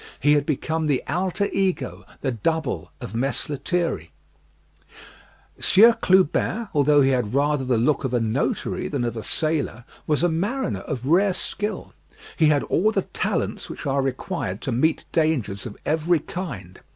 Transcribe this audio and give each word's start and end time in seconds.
He 0.19 0.39
became 0.39 0.87
the 0.87 1.03
alter 1.07 1.47
ego, 1.53 2.05
the 2.21 2.31
double, 2.31 2.91
of 2.99 3.13
Mess 3.13 3.49
Lethierry. 3.49 4.09
Sieur 5.59 5.93
Clubin, 5.93 6.69
although 6.73 7.01
he 7.01 7.11
had 7.11 7.35
rather 7.35 7.63
the 7.63 7.77
look 7.77 8.03
of 8.03 8.11
a 8.11 8.19
notary 8.19 8.87
than 8.87 9.03
of 9.03 9.15
a 9.15 9.21
sailor, 9.21 9.85
was 10.07 10.23
a 10.23 10.27
mariner 10.27 10.79
of 10.79 11.05
rare 11.05 11.33
skill. 11.33 11.93
He 12.35 12.47
had 12.47 12.63
all 12.63 12.91
the 12.91 13.03
talents 13.03 13.69
which 13.69 13.85
are 13.85 14.01
required 14.01 14.59
to 14.61 14.71
meet 14.71 15.05
dangers 15.11 15.67
of 15.67 15.77
every 15.85 16.17
kind. 16.17 16.79